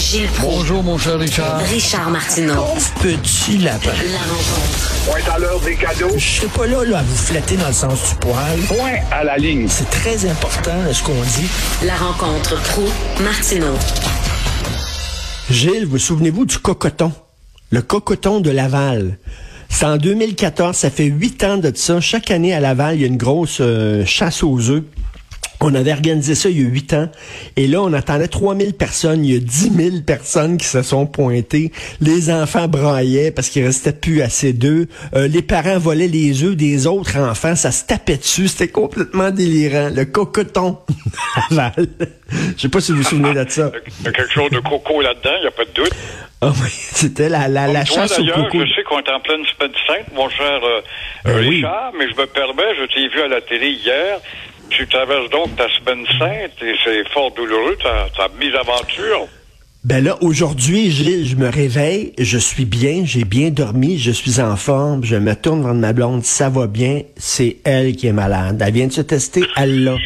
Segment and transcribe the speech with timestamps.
[0.00, 0.56] Gilles Proulx.
[0.56, 1.58] Bonjour, mon cher Richard.
[1.58, 2.64] Richard Martineau.
[3.02, 3.90] Petit lapin.
[4.10, 5.04] La rencontre.
[5.04, 6.14] Point à l'heure des cadeaux.
[6.16, 8.58] Je suis pas là, là à vous flatter dans le sens du poil.
[8.66, 9.68] Point à la ligne.
[9.68, 11.46] C'est très important ce qu'on dit.
[11.84, 13.76] La rencontre Proulx-Martineau.
[15.50, 17.12] Gilles, vous souvenez-vous du cocoton?
[17.70, 19.18] Le cocoton de Laval.
[19.68, 22.00] C'est en 2014, ça fait huit ans de ça.
[22.00, 24.82] Chaque année à Laval, il y a une grosse euh, chasse aux œufs.
[25.62, 27.10] On avait organisé ça il y a huit ans.
[27.56, 29.24] Et là, on attendait 3000 personnes.
[29.24, 31.70] Il y a 10 000 personnes qui se sont pointées.
[32.00, 34.86] Les enfants braillaient parce qu'il restait plus assez d'œufs.
[35.14, 37.54] Euh, les parents volaient les œufs des autres enfants.
[37.56, 38.48] Ça se tapait dessus.
[38.48, 39.90] C'était complètement délirant.
[39.94, 40.78] Le cocoton.
[42.56, 43.70] Je sais pas si vous vous souvenez de ça.
[44.00, 45.92] Il y a quelque chose de coco là-dedans, il n'y a pas de doute.
[46.40, 48.64] Ah oui, c'était la, la, la Toi, chasse au coco.
[48.64, 50.80] je sais qu'on est en pleine semaine sainte, mon cher euh,
[51.26, 51.56] Euh, oui.
[51.56, 54.20] Richard, mais je me permets, je t'ai vu à la télé hier.
[54.70, 59.26] Tu traverses donc ta semaine sainte et c'est fort douloureux, ta, ta mise-aventure.
[59.82, 64.38] Ben là, aujourd'hui, Gilles, je me réveille, je suis bien, j'ai bien dormi, je suis
[64.38, 68.12] en forme, je me tourne vers ma blonde, ça va bien, c'est elle qui est
[68.12, 68.62] malade.
[68.62, 69.96] Elle vient de se tester, elle l'a.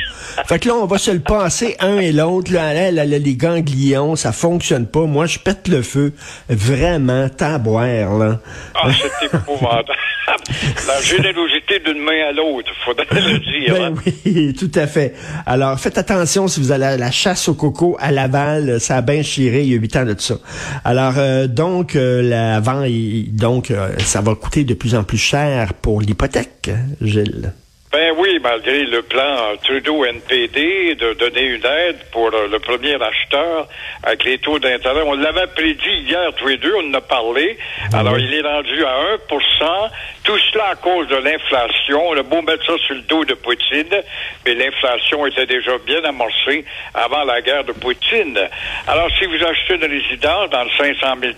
[0.47, 2.53] Fait que là, on va se le passer un et l'autre.
[2.53, 5.07] Là, elle, elle a les ganglions, ça fonctionne pas.
[5.07, 6.13] Moi, je pète le feu.
[6.49, 8.39] Vraiment, taboire, là.
[8.77, 9.93] Ah, c'est épouvantable.
[10.87, 13.75] la générosité d'une main à l'autre, faudrait le dire.
[13.75, 14.13] Ben hein.
[14.25, 15.15] oui, tout à fait.
[15.47, 19.03] Alors, faites attention si vous allez à la chasse au coco à Laval, ça a
[19.03, 20.37] bien chiré il y a huit ans de ça.
[20.85, 25.05] Alors, euh, donc, euh, la vente, il- donc, euh, ça va coûter de plus en
[25.05, 27.53] plus cher pour l'hypothèque, Gilles.
[27.95, 32.97] Ben oui, malgré le plan euh, Trudeau-NPD de donner une aide pour euh, le premier
[33.01, 33.69] acheteur
[34.03, 35.03] avec les taux d'intérêt.
[35.07, 37.57] On l'avait prédit hier tous les deux, on en a parlé.
[37.93, 39.91] Alors, il est rendu à 1%
[40.25, 42.09] Tout cela à cause de l'inflation.
[42.09, 44.03] On a beau mettre ça sur le dos de Poutine,
[44.45, 48.41] mais l'inflation était déjà bien amorcée avant la guerre de Poutine.
[48.89, 51.33] Alors, si vous achetez une résidence dans le 500 000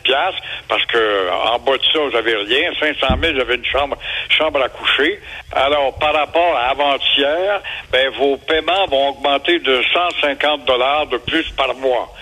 [0.69, 3.99] parce que en bas de ça, vous n'avez rien, 500 000, vous avez une chambre,
[4.31, 5.21] chambre à coucher.
[5.53, 11.75] Alors, par rapport avant-hier, ben, vos paiements vont augmenter de 150 dollars de plus par
[11.77, 12.13] mois.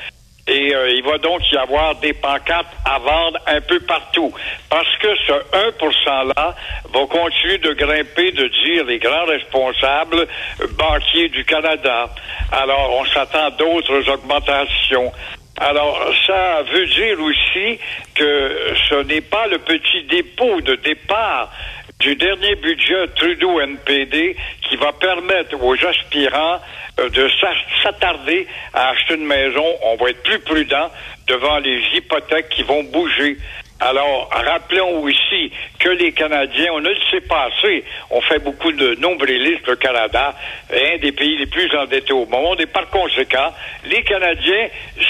[0.46, 4.30] Et euh, il va donc y avoir des pancartes à vendre un peu partout.
[4.68, 6.54] Parce que ce 1%-là
[6.92, 10.26] va continuer de grimper, de dire les grands responsables
[10.60, 12.10] euh, banquiers du Canada.
[12.52, 15.10] Alors, on s'attend à d'autres augmentations.
[15.56, 17.78] Alors, ça veut dire aussi
[18.14, 21.50] que ce n'est pas le petit dépôt de départ
[22.00, 24.36] du dernier budget Trudeau-NPD
[24.68, 26.60] qui va permettre aux aspirants
[27.00, 29.64] euh, de s'a- s'attarder à acheter une maison.
[29.82, 30.90] On va être plus prudent
[31.28, 33.36] devant les hypothèques qui vont bouger.
[33.80, 35.50] Alors, rappelons aussi
[35.80, 39.76] que les Canadiens, on ne le sait pas assez, on fait beaucoup de nombrilistes, le
[39.76, 40.34] Canada,
[40.72, 43.52] un des pays les plus endettés au monde, et par conséquent,
[43.86, 44.68] les Canadiens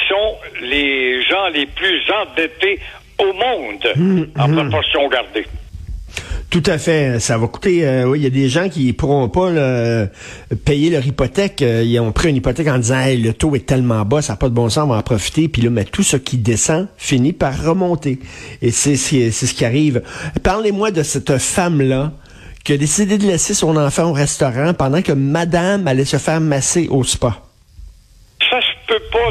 [0.08, 2.80] sont les gens les plus endettés
[3.18, 5.44] au monde, en proportion gardée.
[6.54, 7.18] Tout à fait.
[7.18, 7.84] Ça va coûter.
[7.84, 9.50] euh, oui, il y a des gens qui pourront pas
[10.64, 11.62] payer leur hypothèque.
[11.62, 14.34] Euh, ils ont pris une hypothèque en disant hey, le taux est tellement bas, ça
[14.34, 15.48] n'a pas de bon sens, on va en profiter.
[15.48, 18.20] Puis là, mais tout ce qui descend finit par remonter.
[18.62, 20.02] Et c'est ce qui arrive.
[20.44, 22.12] Parlez-moi de cette femme-là
[22.62, 26.40] qui a décidé de laisser son enfant au restaurant pendant que Madame allait se faire
[26.40, 27.42] masser au spa.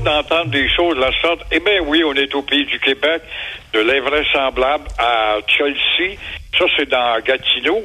[0.02, 1.42] D'entendre des choses de la sorte.
[1.52, 3.22] Eh bien oui, on est au pays du Québec,
[3.74, 6.18] de l'invraisemblable à Chelsea.
[6.58, 7.84] Ça, c'est dans Gatineau.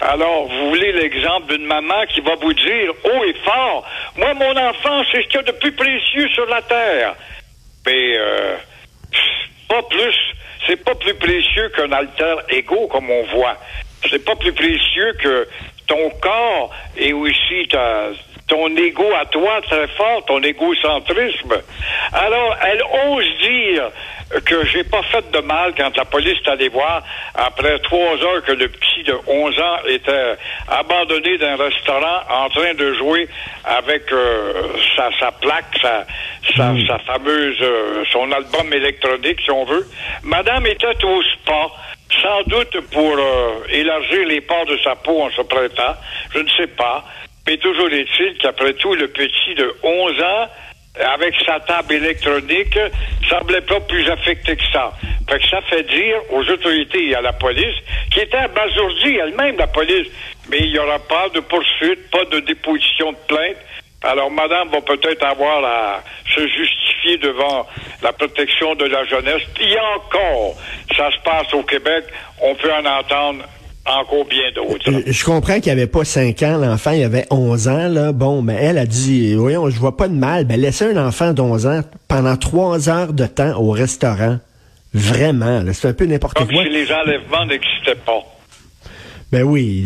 [0.00, 4.54] Alors, vous voulez l'exemple d'une maman qui va vous dire haut et fort, moi, mon
[4.54, 7.14] enfant, c'est ce qu'il y a de plus précieux sur la terre.
[7.86, 8.56] Mais euh,
[9.66, 10.14] pas plus,
[10.66, 13.56] c'est pas plus précieux qu'un alter ego, comme on voit.
[14.10, 15.48] C'est pas plus précieux que
[15.86, 18.10] ton corps et aussi ta,
[18.46, 21.54] ton ego à toi très fort, ton égocentrisme.
[22.12, 23.90] Alors, elle ose dire
[24.44, 27.02] que j'ai pas fait de mal quand la police est allée voir
[27.34, 30.36] après trois heures que le petit de 11 ans était
[30.68, 33.28] abandonné d'un restaurant en train de jouer
[33.64, 34.52] avec euh,
[34.96, 36.06] sa, sa plaque, sa,
[36.56, 39.86] sa, sa fameuse, euh, son album électronique, si on veut.
[40.24, 41.68] Madame était au spa
[42.22, 45.94] sans doute pour euh, élargir les pores de sa peau en se prêtant,
[46.34, 47.04] je ne sais pas.
[47.46, 50.48] Mais toujours est-il qu'après tout, le petit de 11 ans,
[50.98, 52.78] avec sa table électronique,
[53.28, 54.92] semblait pas plus affecté que ça.
[55.28, 57.76] Fait que ça fait dire aux autorités et à la police,
[58.10, 60.08] qui était abasourdie elle-même, la police,
[60.48, 63.56] mais il n'y aura pas de poursuite, pas de déposition de plainte.
[64.02, 66.02] Alors, madame va peut-être avoir à
[66.34, 67.66] se justifier devant
[68.02, 69.42] la protection de la jeunesse.
[69.54, 70.54] Puis encore,
[70.96, 72.04] ça se passe au Québec,
[72.40, 73.44] on peut en entendre
[73.88, 74.90] encore bien d'autres.
[74.90, 78.12] Euh, Je comprends qu'il avait pas 5 ans, l'enfant, il avait 11 ans, là.
[78.12, 80.44] Bon, mais elle a dit, voyons, je vois pas de mal.
[80.44, 84.38] Ben, laisser un enfant d'11 ans pendant 3 heures de temps au restaurant.
[84.94, 86.62] Vraiment, c'est un peu n'importe Comme quoi.
[86.64, 88.22] si les enlèvements n'existaient pas.
[89.32, 89.84] Ben oui,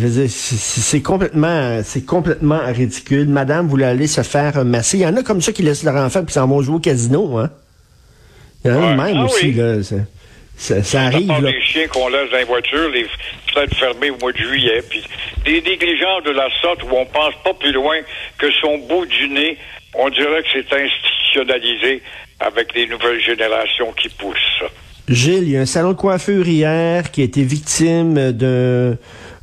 [0.00, 3.28] euh, c'est complètement, c'est complètement ridicule.
[3.28, 4.98] Madame voulait aller se faire masser.
[4.98, 6.78] Il y en a comme ça qui laissent leur enfant puis s'en vont jouer au
[6.78, 7.50] casino, hein.
[8.64, 8.96] Il y en a Ouais.
[8.96, 9.52] même Ah aussi, oui.
[9.54, 9.74] là.
[10.56, 11.40] Ça, ça- arrive, là.
[11.52, 13.06] des chiens qu'on laisse dans les voitures, les
[13.52, 15.02] fenêtres fermées au mois de juillet, puis
[15.44, 17.96] des négligences de la sorte où on pense pas plus loin
[18.38, 19.58] que son bout du nez,
[19.94, 22.02] on dirait que c'est institutionnalisé
[22.40, 24.62] avec les nouvelles générations qui poussent.
[25.08, 28.96] Gilles, il y a un salon de coiffure hier qui a été victime d'un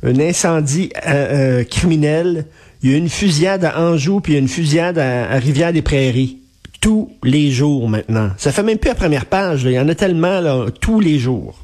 [0.06, 2.44] un incendie euh, euh, criminel.
[2.82, 5.30] Il y a eu une fusillade à Anjou, puis il y a une fusillade à,
[5.30, 6.38] à Rivière-des-Prairies.
[6.84, 8.32] Tous les jours maintenant.
[8.36, 9.62] Ça fait même plus la première page.
[9.64, 11.54] Il y en a tellement là, tous les jours.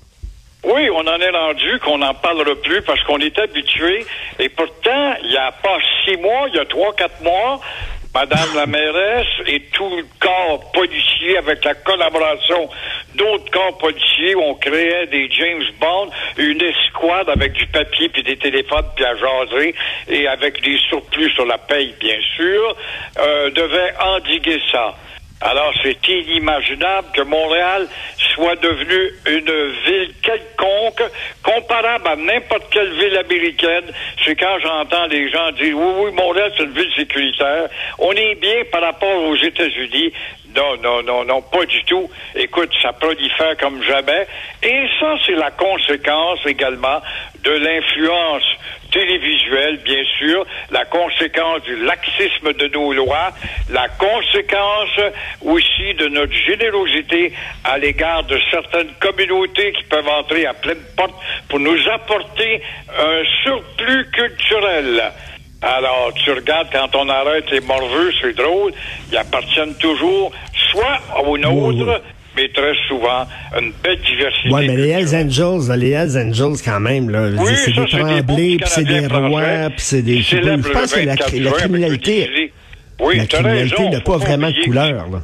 [0.65, 4.07] Oui, on en est rendu qu'on n'en parlera plus parce qu'on est habitué.
[4.39, 5.77] Et pourtant, il n'y a pas
[6.07, 7.61] six mois, il y a trois, quatre mois,
[8.15, 12.69] Madame la mairesse et tout le corps policier avec la collaboration
[13.15, 18.37] d'autres corps policiers, on créait des James Bond, une escouade avec du papier puis des
[18.37, 19.75] téléphones puis à jaser
[20.09, 22.77] et avec des surplus sur la paye, bien sûr,
[23.19, 24.97] euh, devait endiguer ça.
[25.43, 27.89] Alors, c'est inimaginable que Montréal
[28.35, 31.03] soit devenue une ville quelconque,
[31.43, 33.87] comparable à n'importe quelle ville américaine.
[34.23, 37.71] C'est quand j'entends les gens dire, oui, oui, Montréal, c'est une ville sécuritaire.
[37.99, 40.13] On est bien par rapport aux États-Unis.
[40.55, 42.11] Non, non, non, non, pas du tout.
[42.35, 44.27] Écoute, ça prolifère comme jamais.
[44.63, 47.01] Et ça, c'est la conséquence également
[47.45, 48.45] de l'influence
[48.91, 53.31] télévisuelle, bien sûr, la conséquence du laxisme de nos lois,
[53.71, 55.01] la conséquence
[55.43, 57.33] aussi de notre générosité
[57.65, 61.15] à l'égard de certaines communautés qui peuvent entrer à pleine porte
[61.49, 62.63] pour nous apporter
[62.99, 65.13] un surplus culturel.
[65.63, 68.73] Alors, tu regardes quand on arrête les morveux, c'est drôle,
[69.11, 70.33] ils appartiennent toujours
[70.73, 72.03] soit au nôtre,
[72.41, 73.27] mais très souvent
[73.59, 74.49] une belle diversité.
[74.51, 75.15] Ouais, mais les Hells.
[75.15, 79.71] Angels, les Hells Angels quand même, là, Oui, c'est des tremblés, puis c'est des rois,
[79.71, 80.21] puis c'est des...
[80.23, 82.53] Je pense que la, 24 la criminalité.
[83.01, 85.23] Oui, la criminalité n'a pas vraiment de couleur, là.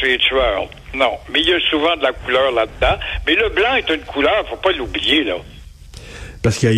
[0.00, 0.68] C'est tueur.
[0.94, 2.96] Non, mais il y a souvent de la couleur là-dedans.
[3.26, 5.34] Mais le blanc est une couleur, faut pas l'oublier, là.
[6.40, 6.68] Parce que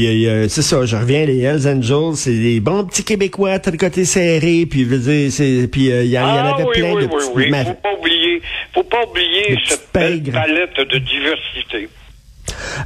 [0.48, 4.80] c'est ça, je reviens, les Hells Angels, c'est des bons petits Québécois, tricotés serrés, puis
[4.80, 6.72] je veux dire, c'est, puis euh, il y, en- il y en ah avait oui,
[6.80, 7.30] plein oui, de oui, petits...
[7.36, 7.74] oui.
[7.82, 7.90] pas
[8.36, 8.42] oublier,
[8.74, 11.88] faut pas oublier cette belle palette de diversité.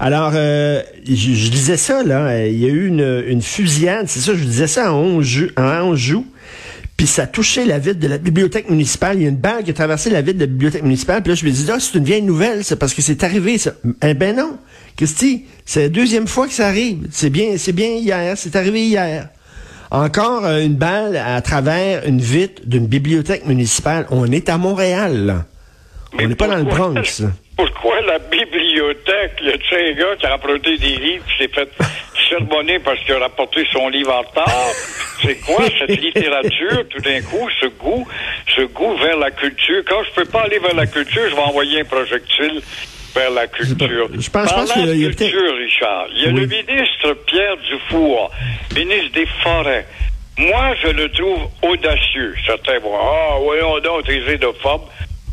[0.01, 4.21] Alors, euh, je, je disais ça, là, il y a eu une, une fusillade, c'est
[4.21, 6.27] ça, je disais ça en Anjou, en Anjou,
[6.97, 9.17] puis ça a touché la ville de la bibliothèque municipale.
[9.17, 11.31] Il y a une balle qui a traversé la ville de la bibliothèque municipale, puis
[11.31, 13.73] là, je me dis, ah, c'est une vieille nouvelle, c'est parce que c'est arrivé, ça.
[14.03, 14.59] Eh ben non,
[14.97, 17.09] Christy, c'est la deuxième fois que ça arrive.
[17.11, 19.29] C'est bien, c'est bien hier, c'est arrivé hier.
[19.95, 24.07] Encore euh, une balle à travers une vitre d'une bibliothèque municipale.
[24.11, 25.45] On est à Montréal, là.
[26.19, 27.23] On n'est pas dans le Bronx.
[27.57, 29.39] Pourquoi la bibliothèque?
[29.41, 31.69] Y a un gars qui a emprunté des livres qui s'est fait
[32.29, 34.73] sermonner parce qu'il a rapporté son livre en retard.
[35.23, 38.05] C'est quoi cette littérature, tout d'un coup, ce goût,
[38.57, 39.85] ce goût vers la culture?
[39.87, 42.61] Quand je peux pas aller vers la culture, je vais envoyer un projectile
[43.15, 44.09] vers la culture.
[44.13, 46.29] Je pense- je pense Parlant qu'il y a de peut-être- culture, Richard, il y a
[46.31, 46.41] Oui.
[46.41, 48.31] le ministre Pierre Dufour,
[48.75, 49.87] ministre des Forêts.
[50.37, 52.35] Moi, je le trouve audacieux.
[52.47, 54.83] Certains vont, ah, voyons donc, t'es xénophobe.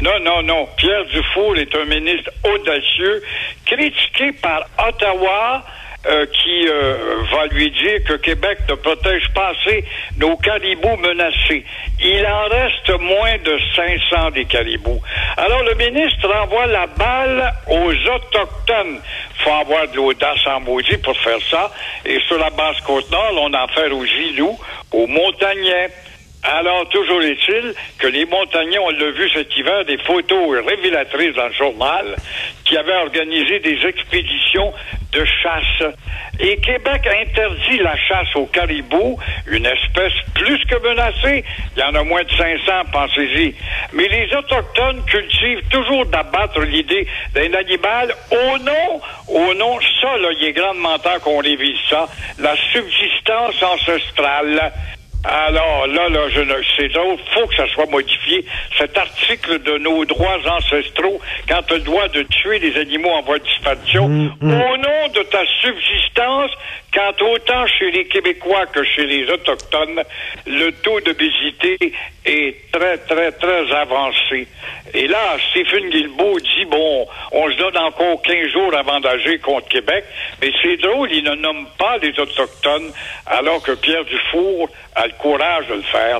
[0.01, 0.67] Non, non, non.
[0.77, 3.21] Pierre Dufour est un ministre audacieux,
[3.65, 5.63] critiqué par Ottawa,
[6.07, 9.85] euh, qui euh, va lui dire que Québec ne protège pas assez
[10.17, 11.63] nos caribous menacés.
[12.03, 14.99] Il en reste moins de 500 des caribous.
[15.37, 18.99] Alors le ministre envoie la balle aux Autochtones.
[19.43, 21.71] faut avoir de l'audace en maudit pour faire ça.
[22.03, 24.57] Et sur la basse côte-nord, on a affaire aux Gilous,
[24.91, 25.91] aux Montagnais.
[26.43, 31.45] Alors, toujours est-il que les montagnais, on l'a vu cet hiver, des photos révélatrices dans
[31.45, 32.15] le journal,
[32.65, 34.73] qui avaient organisé des expéditions
[35.11, 35.93] de chasse.
[36.39, 41.43] Et Québec interdit la chasse au caribou, une espèce plus que menacée.
[41.75, 43.55] Il y en a moins de 500, pensez-y.
[43.93, 50.29] Mais les Autochtones cultivent toujours d'abattre l'idée d'un animal au nom, au nom, ça, là,
[50.39, 52.07] il est grandement temps qu'on révise ça,
[52.39, 54.71] la subsistance ancestrale.
[55.23, 58.43] Alors là, là, je ne, c'est drôle, faut que ça soit modifié.
[58.77, 63.37] Cet article de nos droits ancestraux, quand le droit de tuer des animaux en voie
[63.37, 64.45] de disparition, au
[64.77, 66.51] nom de ta subsistance
[66.93, 70.03] quand autant chez les Québécois que chez les Autochtones,
[70.45, 71.77] le taux d'obésité
[72.25, 74.47] est très, très, très avancé.
[74.93, 79.69] Et là, Stephen Guilbeault dit, bon, on se donne encore 15 jours avant d'agir contre
[79.69, 80.03] Québec,
[80.41, 82.91] mais c'est drôle, il ne nomme pas les Autochtones,
[83.25, 86.19] alors que Pierre Dufour a le courage de le faire.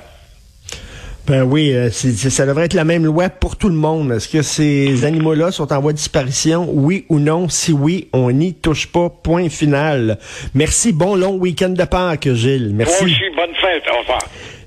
[1.28, 4.12] Ben oui, euh, c'est- ça devrait être la même loi pour tout le monde.
[4.12, 6.68] Est-ce que ces animaux-là sont en voie de disparition?
[6.72, 7.48] Oui ou non?
[7.48, 9.10] Si oui, on n'y touche pas.
[9.10, 10.18] Point final.
[10.56, 10.92] Merci.
[10.92, 12.72] Bon long week-end de Pâques, Gilles.
[12.74, 13.04] Merci.
[13.06, 13.84] Aussi, bonne fête.
[13.94, 14.20] Au revoir.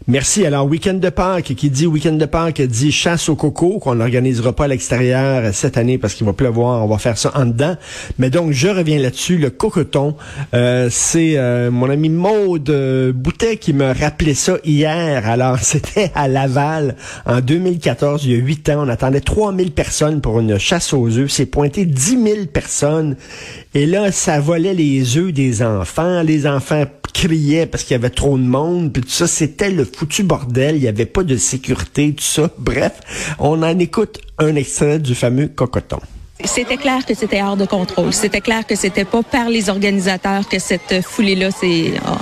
[0.07, 0.45] Merci.
[0.45, 4.53] Alors, week-end de Pâques, qui dit week-end de Pâques, dit chasse au coco, qu'on n'organisera
[4.53, 6.85] pas à l'extérieur cette année parce qu'il va pleuvoir.
[6.85, 7.75] On va faire ça en dedans.
[8.19, 9.39] Mais donc, je reviens là-dessus.
[9.39, 10.15] Le cocoton,
[10.53, 15.27] euh, c'est euh, mon ami Maude euh, Boutet qui me rappelait ça hier.
[15.27, 18.85] Alors, c'était à Laval en 2014, il y a huit ans.
[18.85, 21.31] On attendait 3000 personnes pour une chasse aux œufs.
[21.31, 23.17] C'est pointé 10 000 personnes.
[23.73, 26.23] Et là, ça volait les œufs des enfants.
[26.23, 26.85] Les enfants
[27.15, 30.77] criaient parce qu'il y avait trop de monde, puis tout ça, c'était le foutu bordel,
[30.77, 32.51] il n'y avait pas de sécurité, tout ça.
[32.59, 32.93] Bref,
[33.39, 36.01] on en écoute un extrait du fameux cocoton.
[36.43, 38.13] C'était clair que c'était hors de contrôle.
[38.13, 41.51] C'était clair que c'était pas par les organisateurs que cette foulée-là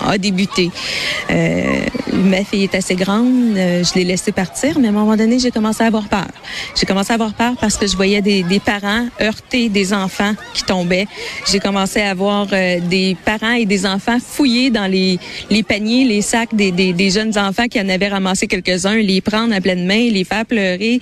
[0.07, 0.71] a, débuté.
[1.31, 1.64] Euh,
[2.12, 5.38] ma fille est assez grande, euh, je l'ai laissée partir, mais à un moment donné,
[5.38, 6.28] j'ai commencé à avoir peur.
[6.78, 10.62] J'ai commencé à avoir peur parce que je voyais des, parents heurter des enfants qui
[10.64, 11.07] tombaient.
[11.50, 15.19] J'ai commencé à voir euh, des parents et des enfants fouiller dans les,
[15.66, 19.54] paniers, les sacs des, des, des jeunes enfants qui en avaient ramassé quelques-uns, les prendre
[19.54, 21.00] à pleine main, les faire pleurer.